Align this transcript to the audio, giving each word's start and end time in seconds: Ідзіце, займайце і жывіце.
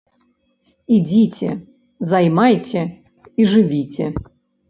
Ідзіце, 0.95 1.49
займайце 2.13 2.81
і 3.43 3.47
жывіце. 3.51 4.05